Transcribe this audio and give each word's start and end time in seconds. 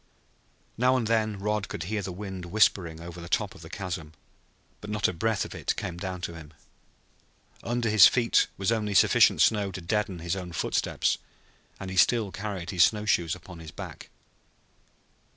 Now 0.79 0.97
and 0.97 1.05
then 1.05 1.37
Rod 1.37 1.67
could 1.67 1.83
hear 1.83 2.01
the 2.01 2.11
wind 2.11 2.45
whispering 2.45 2.99
over 2.99 3.21
the 3.21 3.29
top 3.29 3.53
of 3.53 3.61
the 3.61 3.69
chasm. 3.69 4.13
But 4.79 4.89
not 4.89 5.07
a 5.07 5.13
breath 5.13 5.45
of 5.45 5.53
it 5.53 5.75
came 5.75 5.97
down 5.99 6.21
to 6.21 6.33
him. 6.33 6.55
Under 7.61 7.87
his 7.87 8.07
feet 8.07 8.47
was 8.57 8.71
only 8.71 8.95
sufficient 8.95 9.43
snow 9.43 9.69
to 9.71 9.79
deaden 9.79 10.17
his 10.17 10.35
own 10.35 10.53
footsteps, 10.53 11.19
and 11.79 11.91
he 11.91 11.97
still 11.97 12.31
carried 12.31 12.71
his 12.71 12.83
snow 12.85 13.05
shoes 13.05 13.35
upon 13.35 13.59
his 13.59 13.69
back. 13.69 14.09